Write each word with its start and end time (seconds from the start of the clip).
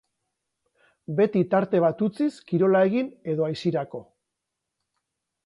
Beti 1.19 1.43
tarte 1.51 1.81
bat 1.83 2.01
utziz 2.07 2.31
kirola 2.53 2.81
egin 2.89 3.13
edo 3.35 3.47
aisirako. 3.51 4.03